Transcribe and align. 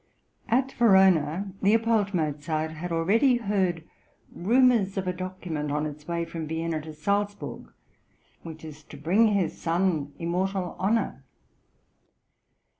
}(134) 0.45 0.47
At 0.57 0.71
Verona, 0.79 1.27
L. 1.61 2.09
Mozart 2.15 2.71
had 2.71 2.91
already 2.91 3.35
heard 3.35 3.83
rumours 4.33 4.97
of 4.97 5.05
a 5.07 5.13
document 5.13 5.71
on 5.71 5.85
its 5.85 6.07
way 6.07 6.25
from 6.25 6.47
Vienna 6.47 6.81
to 6.81 6.91
Salzburg, 6.91 7.71
which 8.41 8.63
was 8.63 8.81
to 8.85 8.97
bring 8.97 9.27
his 9.27 9.55
son 9.55 10.11
"immortal 10.17 10.75
honour." 10.79 11.21